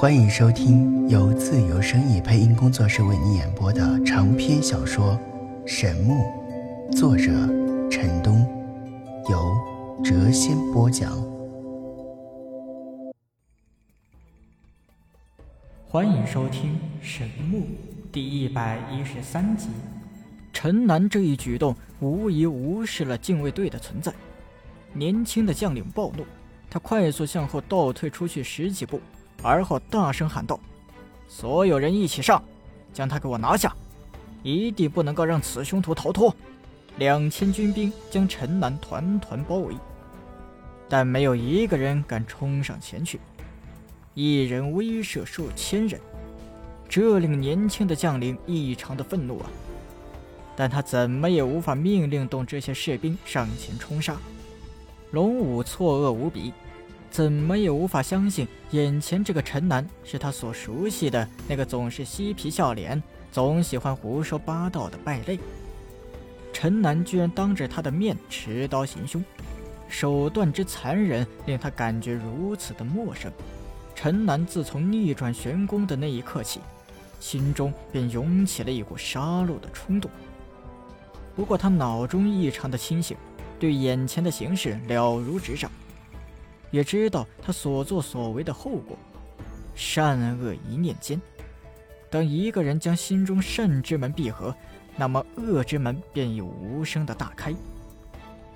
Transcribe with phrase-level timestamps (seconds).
[0.00, 5.18] 欢迎收听由自由声意配音工作室为你演播的长篇小说
[5.66, 6.14] 《神木》，
[6.96, 7.24] 作者
[7.90, 8.46] 陈东，
[9.28, 9.52] 由
[10.04, 11.20] 谪仙播讲。
[15.88, 17.58] 欢迎收听《神木》
[18.12, 19.66] 第一百一十三集。
[20.52, 24.14] 陈南这一举动无疑无视了禁卫队的存在。
[24.92, 26.24] 年轻的将领暴怒，
[26.70, 29.00] 他快速向后倒退出去十几步。
[29.42, 30.58] 而后大声喊道
[31.28, 32.42] ：“所有人一起上，
[32.92, 33.74] 将他给我拿下！
[34.42, 36.34] 一定不能够让此凶徒逃脱！”
[36.98, 39.76] 两千军兵将陈南团团包围，
[40.88, 43.20] 但没有一个人敢冲上前去。
[44.14, 46.00] 一人威慑数千人，
[46.88, 49.50] 这令年轻的将领异常的愤怒啊！
[50.56, 54.16] 但他怎么也无法命令动这些士兵上前冲杀。
[55.12, 56.52] 龙武错愕无比。
[57.10, 65.38] 怎么也无法相信，眼前这个陈南是他所熟悉的那个总是嬉皮笑脸、总喜欢胡说八道的败类。
[66.52, 69.24] 陈南居然当着他的面持刀行凶，
[69.88, 73.32] 手段之残忍令他感觉如此的陌生。
[73.94, 76.60] 陈南自从逆转玄功的那一刻起，
[77.18, 80.10] 心中便涌起了一股杀戮的冲动。
[81.34, 83.16] 不过他脑中异常的清醒，
[83.58, 85.70] 对眼前的形势了如指掌。
[86.70, 88.96] 也知道他所作所为的后果，
[89.74, 91.20] 善恶一念间。
[92.10, 94.54] 当一个人将心中善之门闭合，
[94.96, 97.54] 那么恶之门便已无声的大开。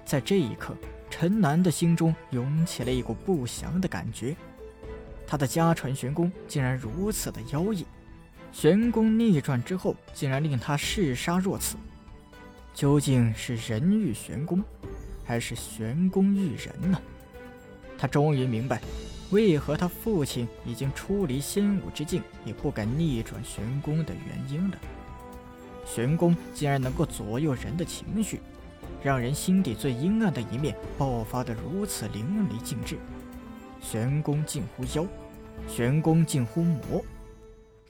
[0.04, 0.74] 在这一刻，
[1.10, 4.34] 陈南的心中涌起了一股不祥的感觉。
[5.26, 7.86] 他的家传玄功竟然如此的妖异，
[8.52, 11.76] 玄功逆转之后，竟然令他嗜杀若此。
[12.74, 14.62] 究竟是人欲玄功，
[15.24, 17.00] 还是玄功遇人呢？
[18.02, 18.80] 他终于明白，
[19.30, 24.78] 为何他父亲已经出离仙武之境，也不敢逆转玄功的原因了。
[25.86, 28.40] 玄功竟然能够左右人的情绪，
[29.04, 32.98] 让人心底最阴暗的一面爆发得如此淋漓尽致。
[33.80, 35.06] 玄功近乎妖，
[35.68, 37.04] 玄功近乎魔，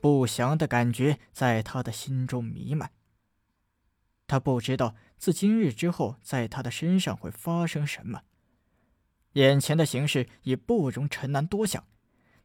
[0.03, 2.91] 不祥的感觉在他的心中弥漫。
[4.27, 8.21] 他不知道自今日之后，在他的身上会发生什么。
[9.33, 11.85] 眼前的形势已不容陈南多想，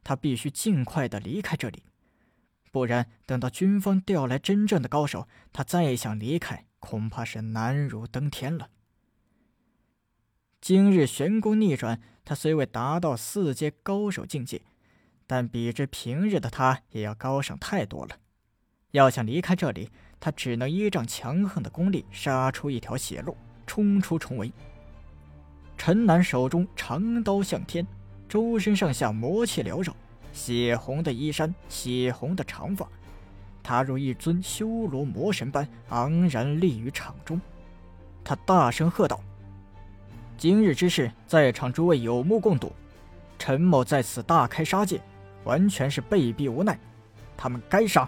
[0.02, 1.82] 他必须尽快的离开这里，
[2.72, 8.70] 不然等到军方调来真正的高手，他再想离开恐怕是难如登天了。
[10.60, 14.62] 今日玄功逆转，他虽未达到四阶高手境界，
[15.26, 18.18] 但比之平日的他也要高上太多了。
[18.92, 24.50] 要想离开这里，他只能依仗强横的功力杀出一条血路，冲出重围。
[25.78, 27.86] 陈南手中长刀向天，
[28.28, 29.94] 周身上下魔气缭绕，
[30.32, 32.86] 血红的衣衫，血红的长发，
[33.62, 37.40] 他如一尊修罗魔神般昂然立于场中。
[38.24, 39.18] 他大声喝道
[40.36, 42.72] ：“今日之事，在场诸位有目共睹。
[43.38, 45.00] 陈某在此大开杀戒，
[45.44, 46.78] 完全是被逼无奈。
[47.36, 48.06] 他们该杀！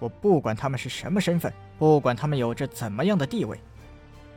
[0.00, 3.58] 我不管他们是什么身份，不管他们有着怎么样的地位，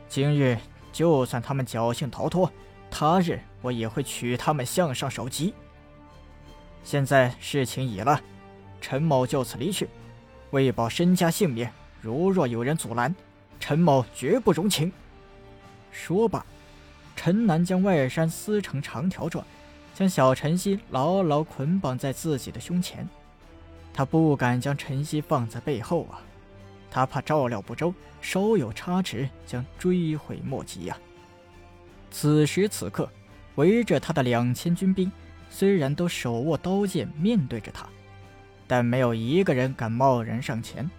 [0.08, 0.56] 今日。”
[0.97, 2.52] 就算他们侥幸逃脱，
[2.90, 5.53] 他日我也会取他们项上首级。
[6.84, 8.19] 现在事情已了，
[8.81, 9.88] 陈某就此离去，
[10.50, 11.69] 为保身家性命，
[12.02, 13.16] 如若有人阻拦，
[13.59, 14.91] 陈某绝不容情。
[15.91, 16.44] 说罢，
[17.16, 19.46] 陈南将外衫撕成长条状，
[19.94, 23.08] 将小陈曦牢牢捆绑在自己的胸前。
[23.94, 26.18] 他不敢将陈曦放在背后啊。
[26.90, 30.98] 他怕照料不周，稍有差池将追悔莫及呀。
[32.09, 33.09] 此时此刻，
[33.56, 35.12] 围着他的两千军兵
[35.50, 37.88] 虽然都手握刀剑面对着他，
[38.66, 40.90] 但没有一个人敢贸然上前。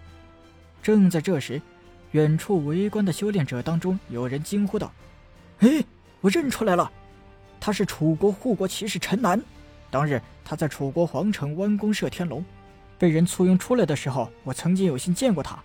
[0.81, 1.61] 正在这时，
[2.11, 4.91] 远处围观的修炼者当中，有人惊呼道
[5.59, 5.83] ：“哎，
[6.21, 6.89] 我认出来了，
[7.59, 9.41] 他是楚国护国骑士陈南。
[9.91, 12.45] 当日他在楚国皇城弯弓射天龙，
[12.97, 15.61] 被人簇拥出来的时候，我曾经有幸见过他。”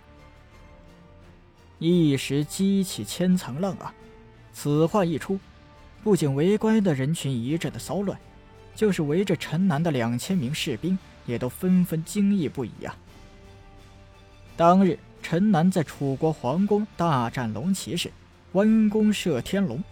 [1.79, 3.93] 一时激起千层浪啊！
[4.53, 5.37] 此话一出，
[6.03, 8.17] 不仅围观的人群一阵的骚乱，
[8.73, 12.95] 就是围着陈南的两千名士兵也都纷纷惊异不已啊。
[14.55, 18.09] 当日，陈南在楚国皇宫大战龙骑士，
[18.53, 19.83] 弯弓射天龙，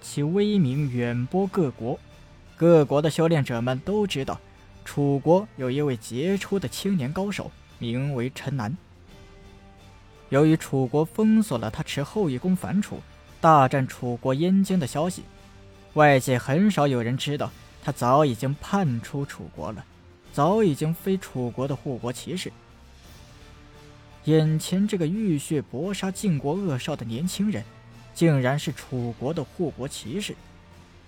[0.00, 1.98] 其威名远播各国，
[2.56, 4.38] 各国的修炼者们都知道，
[4.84, 7.50] 楚国有一位杰出的青年高手，
[7.80, 8.72] 名为陈南。
[10.32, 13.02] 由于楚国封锁了他持后羿弓反楚、
[13.38, 15.24] 大战楚国燕京的消息，
[15.92, 17.50] 外界很少有人知道
[17.84, 19.84] 他早已经叛出楚国了。
[20.32, 22.50] 早已经非楚国的护国骑士。
[24.24, 27.62] 眼前这个浴血搏杀晋国恶少的年轻人，
[28.14, 30.34] 竟然是楚国的护国骑士，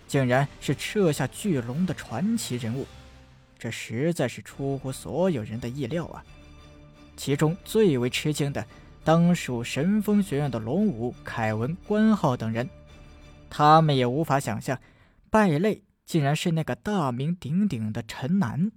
[0.06, 2.86] 竟然是撤下巨龙的传奇人物，
[3.58, 6.22] 这实在是出乎所有人的意料啊！
[7.16, 8.66] 其中最为吃惊的，
[9.04, 12.70] 当属神风学院的龙武、凯文、关浩等人，
[13.50, 14.80] 他们也无法想象，
[15.28, 18.72] 败类竟然是那个大名鼎鼎的陈南。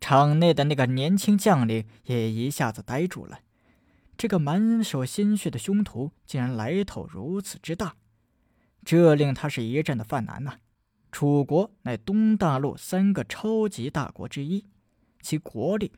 [0.00, 3.40] 场内的那个年轻将领也一下子呆住了，
[4.16, 7.96] 这个满手鲜血的凶徒竟然来头如此之大，
[8.82, 10.58] 这令他是一阵的犯难呐。
[11.12, 14.64] 楚国乃东大陆三个超级大国之一，
[15.20, 15.92] 其国力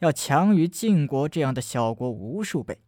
[0.00, 2.78] 要强于晋国这样的小国无数倍。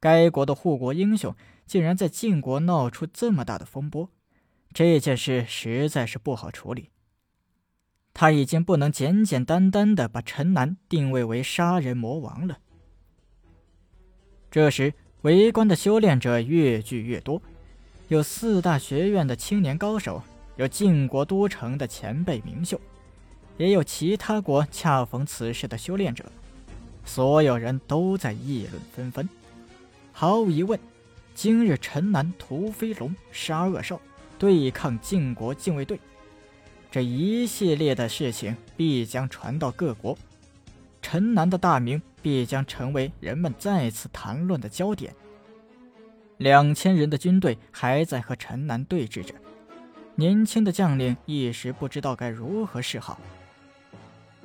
[0.00, 1.34] 该国的护国英雄
[1.66, 4.10] 竟然在晋国闹出这么大的风波，
[4.72, 6.90] 这件事实在是不好处理。
[8.14, 12.58] 他已经不能简简单单的把陈南定位为杀人魔王了。
[14.50, 17.40] 这时，围观的修炼者越聚越多，
[18.08, 20.22] 有四大学院的青年高手，
[20.56, 22.80] 有晋国都城的前辈名秀，
[23.58, 26.24] 也有其他国恰逢此事的修炼者。
[27.04, 29.28] 所有人都在议论纷纷。
[30.12, 30.78] 毫无疑问，
[31.34, 34.00] 今日陈南屠飞龙，杀恶少，
[34.38, 35.98] 对抗晋国禁卫队。
[36.90, 40.16] 这一系列的事情必将传到各国，
[41.02, 45.14] 陈南的大名必将成为人们再次谈论的焦点。
[46.38, 49.34] 两千人的军队还在和陈南对峙着，
[50.14, 53.18] 年轻的将领一时不知道该如何是好。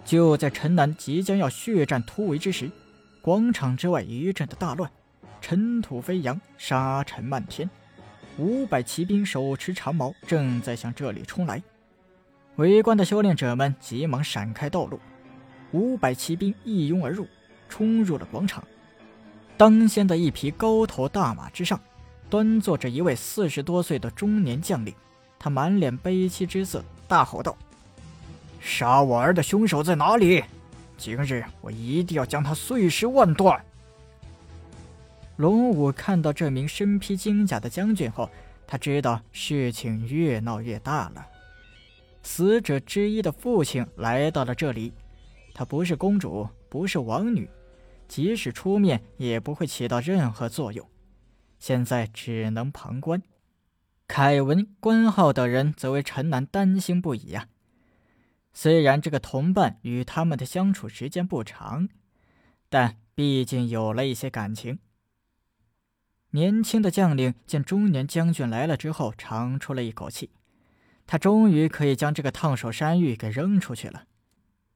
[0.06, 2.70] 就在陈南即将要血战突围之时，
[3.22, 4.92] 广场之外一阵的大乱，
[5.40, 7.70] 尘土飞扬，沙尘漫天，
[8.38, 11.62] 五百骑兵手持长矛，正在向这里冲来。
[12.58, 15.00] 围观的修炼者们急忙闪开道路，
[15.72, 17.26] 五百骑兵一拥而入，
[17.70, 18.64] 冲入了广场。
[19.56, 21.80] 当先的一匹高头大马之上，
[22.30, 24.94] 端坐着一位四十多岁的中年将领，
[25.40, 27.58] 他满脸悲戚之色，大吼道
[28.64, 30.42] ：“杀我儿的凶手在哪里？
[30.98, 33.62] 今日我一定要将他碎尸万段！”
[35.36, 38.30] 龙武看到这名身披金甲的将军后，
[38.66, 41.28] 他知道事情越闹越大了。
[42.22, 44.94] 死者之一的父亲来到了这里，
[45.54, 47.50] 他不是公主，不是王女，
[48.08, 50.88] 即使出面也不会起到任何作用。
[51.60, 53.22] 现在只能旁观。
[54.08, 57.48] 凯文、关浩等人则为陈南担心不已呀。
[58.54, 61.90] 虽然这个同伴与他们的相处时间不长，
[62.70, 64.80] 但毕竟有了一些感情。
[66.32, 70.32] 年轻的将领见中年将军来了之后，长出了一口气。
[71.06, 74.08] 他终于可以将这个烫手山芋给扔出去了。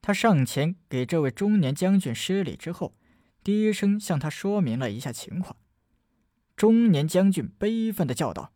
[0.01, 2.94] 他上前给这位中年将军施礼之后，
[3.44, 5.56] 低声向他说明了一下情况。
[6.56, 8.51] 中年将军悲愤地叫道：“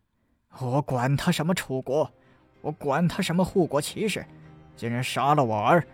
[0.60, 2.12] 我管他什么楚国，
[2.62, 4.26] 我管他什么护国骑士，
[4.82, 5.86] 竟然杀了我儿！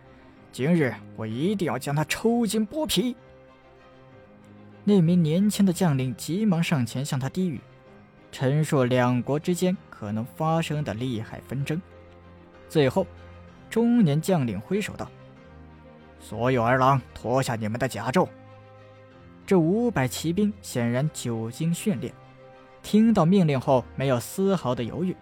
[0.50, 3.14] 今日我一定要将他抽筋剥皮！”
[4.82, 7.61] 那名年轻的将领急忙上前向他低语。
[8.32, 11.79] 陈述两国之间可能发生的利害纷争。
[12.67, 13.07] 最后，
[13.68, 15.07] 中年将领挥手道
[16.18, 18.26] ：“所有儿郎，脱下你们的甲胄。”
[19.45, 22.11] 这五百骑兵显然久经训练，
[22.83, 25.14] 听到命令后没有丝毫的犹豫，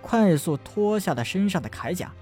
[0.00, 2.12] 快速脱下了身上的铠甲。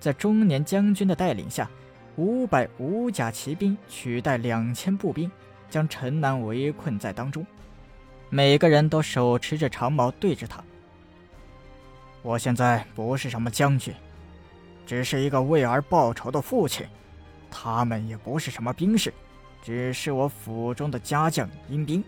[0.00, 1.68] 在中年将军的带领下，
[2.16, 5.30] 五百五甲骑兵取代两千步兵，
[5.68, 7.44] 将陈南围困在当中。
[8.30, 10.62] 每个人都手持着长矛对着他。
[12.22, 13.94] 我现在不是什么将军，
[14.86, 16.86] 只是一个为儿报仇的父亲；
[17.50, 19.12] 他们也不是什么兵士，
[19.62, 22.04] 只是我府中的家将阴兵。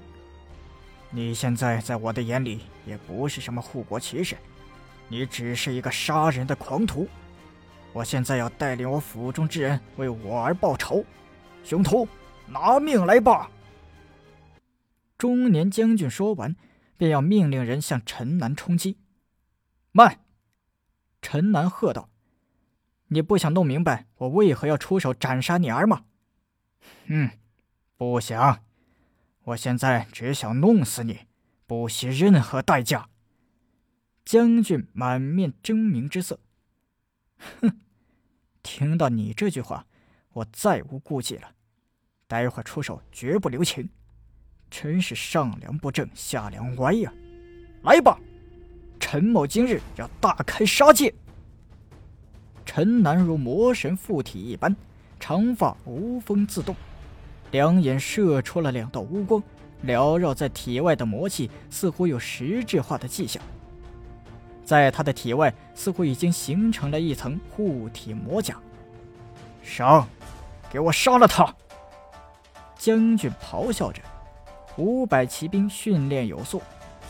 [1.11, 4.37] 你现在在我的眼里也不是什么护国骑士，
[5.09, 7.09] 你只是一个杀人的狂徒。
[7.92, 11.04] 我现在要带领我府中之人为我儿报仇，
[11.64, 12.06] 熊头，
[12.47, 13.50] 拿命来吧！
[15.18, 16.54] 中年将军说完，
[16.97, 18.97] 便要命令人向陈南冲击。
[19.92, 20.20] 慢！
[21.20, 22.09] 陈南喝道
[23.09, 26.04] ：“你不想弄明白我为何要出手斩杀你儿吗
[27.06, 27.30] ？”“嗯，
[27.97, 28.62] 不想。
[29.44, 31.26] 我现在只想弄死你，
[31.66, 33.09] 不惜任何代价。”
[34.25, 36.38] 将军满面狰狞之色。
[37.61, 37.80] 哼！
[38.62, 39.87] 听到你这句话，
[40.32, 41.49] 我再无顾忌了。
[42.26, 43.88] 待会儿出手绝不留情。
[44.70, 47.12] 真是上梁不正下梁歪呀！
[47.82, 48.16] 来吧，
[49.00, 51.12] 陈某今日要大开杀戒。
[52.64, 54.76] 陈南如魔神附体一般，
[55.18, 56.76] 长发无风自动，
[57.50, 59.42] 两眼射出了两道乌光，
[59.85, 63.42] 缭绕在体外的魔气似乎有实质化的迹象。
[64.70, 68.54] 在他的体外，似乎已经形成了一层护体魔甲。
[69.64, 70.06] 上，
[70.70, 71.52] 给我杀了他！
[72.78, 74.00] 将军咆哮着。
[74.76, 76.62] 五百骑兵训练有素，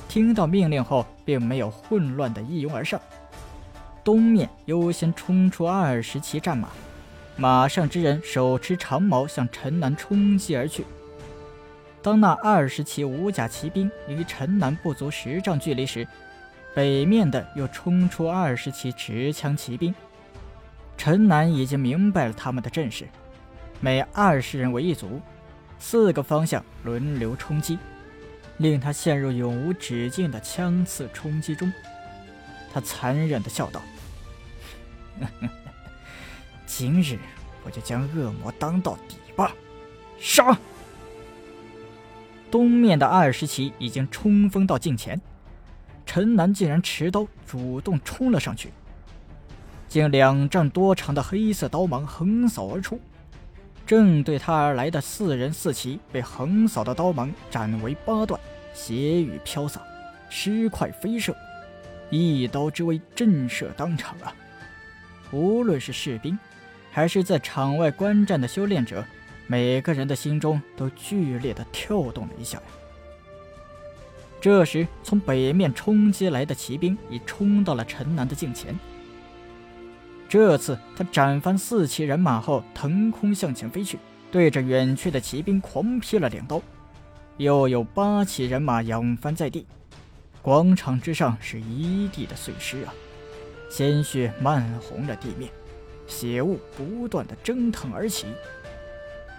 [0.09, 2.99] 听到命令后，并没有混乱的一拥而上。
[4.03, 6.71] 东面优先冲出二十骑战马，
[7.37, 10.87] 马上之人手持长矛向陈南冲击而去。
[12.01, 16.09] 当那二十骑五甲骑兵离陈南不足十丈距离时，
[16.75, 19.95] 北面的又冲出二十骑持枪骑兵。
[20.97, 23.09] 陈南已经明白了他们的阵势，
[23.81, 25.21] 每二十人为一组，
[25.79, 27.79] 四个方向轮流冲击，
[28.59, 31.73] 令他陷入永无止境的枪刺冲击中。
[32.73, 33.83] 他残忍地笑道
[36.67, 37.19] ：“今日
[37.65, 39.53] 我就将恶魔当到底吧！”
[40.21, 40.57] 杀！
[42.51, 45.19] 东面的二十骑已经冲锋到近前，
[46.13, 48.73] 陈南竟然持刀主动冲了上去，
[49.87, 52.99] 竟两丈多长的黑色刀芒横扫而出，
[53.87, 58.41] 正对他而来的四人四骑被横扫的刀芒斩为八段，
[58.75, 59.81] 血雨飘洒，
[60.29, 61.33] 尸块飞射。
[62.11, 64.35] 一刀之威震慑当场啊！
[65.31, 66.37] 无论是士兵，
[66.91, 69.05] 还是在场外观战的修炼者，
[69.47, 72.65] 每个人的心中都剧烈的跳动了一下呀。
[74.41, 78.75] 这时，从北面冲击来的骑兵已冲到了陈南的近前。
[80.29, 83.99] 这次，他斩翻四骑人马后，腾空向前飞去，
[84.31, 86.63] 对着远去的骑兵狂劈了两刀。
[87.37, 89.67] 又有八骑人马仰翻在地。
[90.41, 92.95] 广场之上是一地的碎尸啊，
[93.71, 95.51] 鲜血漫红了地面，
[96.07, 98.27] 血雾不断的蒸腾而起。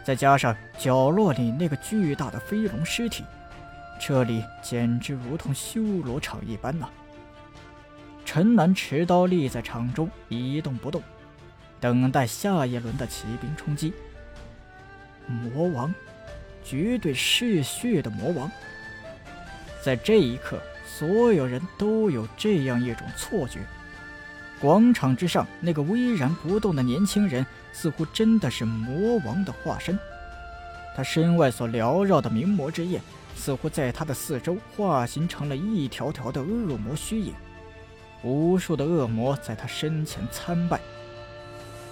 [0.03, 3.23] 再加上角落里那个巨大的飞龙尸体，
[4.03, 6.89] 这里简直如同修罗场一般呐。
[8.25, 11.03] 陈南持刀立在场中一动不动，
[11.79, 13.93] 等待下一轮的骑兵冲击。
[15.27, 15.93] 魔王，
[16.63, 18.49] 绝对嗜血的魔王，
[19.83, 20.59] 在这一刻。
[20.83, 23.59] 所有人都有这样一种错觉：
[24.59, 29.97] 广场之上那个巍然不动的年轻人，似乎真的是魔王的化身。
[30.95, 33.01] 他身外所缭绕的明魔之焰，
[33.41, 37.33] 似乎在他的四周化形成了一条条的恶魔虚影。
[38.23, 40.79] 无数的恶魔在他身前参拜。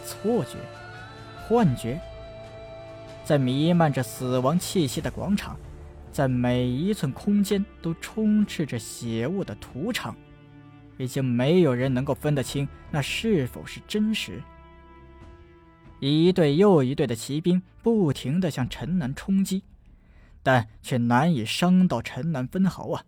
[0.05, 0.57] 错觉，
[1.47, 1.99] 幻觉，
[3.25, 5.57] 在弥漫着死亡气息的广场。
[6.11, 10.15] 在每一寸空间都充斥着血雾的屠场，
[10.97, 14.39] 已经没有人能够分得清那是否是真实。
[15.99, 19.63] 一队又一队的骑兵不停地向城南冲击，
[20.41, 23.05] 但却难以伤到陈南分毫啊！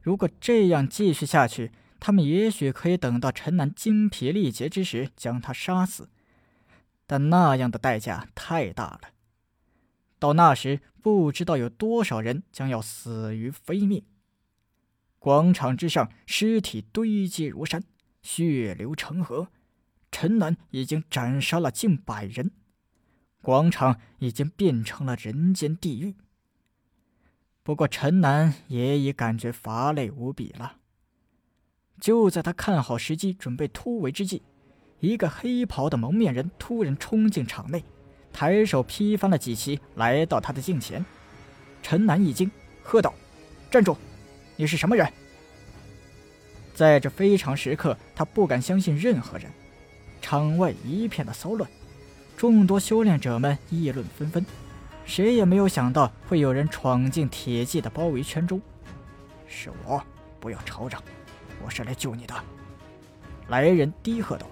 [0.00, 6.08] 如果这样继续下去，他们也许可以等到陈南精疲力竭之时将他杀死，
[7.06, 9.00] 但那样的代价太大了。
[10.18, 14.04] 到那时，不知道有多少人将要死于非命。
[15.18, 17.82] 广场之上，尸体堆积如山，
[18.22, 19.48] 血流成河。
[20.12, 22.52] 陈南已经斩杀了近百人，
[23.46, 26.16] 广场已经变成了人间地狱。
[27.62, 30.78] 不过，陈南也已感觉乏累无比了。
[32.00, 34.42] 就在他看好时机，准备突围之际，
[34.98, 37.84] 一个黑袍的蒙面人突然冲进场内。
[38.32, 41.06] 抬手劈翻了几旗，来到他的近前。
[41.84, 42.50] 陈南一惊，
[42.82, 43.14] 喝道
[43.70, 43.96] ：“站住！
[44.56, 45.08] 你是什么人？”
[46.74, 49.48] 在这非常时刻，他不敢相信任何人。
[50.20, 51.70] 场外一片的骚乱，
[52.36, 54.44] 众多修炼者们议论纷纷，
[55.06, 58.60] 谁也没有想到会有人闯进铁骑的包围圈中。
[59.46, 60.02] 是我，
[60.38, 61.02] 不要吵嚷，
[61.64, 62.34] 我是来救你的。”
[63.48, 64.46] 来人低喝道。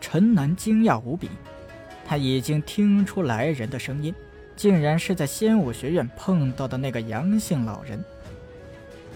[0.00, 1.28] 陈南惊讶无比。
[2.06, 4.14] 他已经听出来人的声音，
[4.56, 8.02] 竟然是在仙武学院碰到的那个杨姓老人。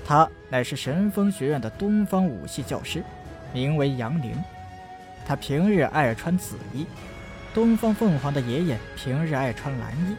[0.05, 3.03] 他乃是神风学院的东方武系教师，
[3.55, 4.35] 名为杨凌。
[5.27, 6.87] 他平日爱穿紫衣，
[7.55, 10.17] 东方凤凰的爷爷平日爱穿蓝衣，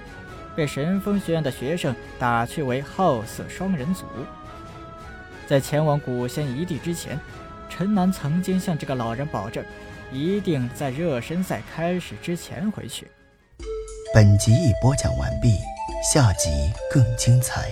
[0.56, 4.06] 被神风学院的学生打趣为好色双人组。
[5.48, 7.20] 在前往古仙一地之前，
[7.70, 9.64] 陈南曾经向这个老人保证。
[10.12, 13.08] 一定在热身赛开始之前回去。
[14.14, 15.58] 本集已播讲完毕，
[16.14, 16.50] 下集
[16.92, 17.72] 更精彩。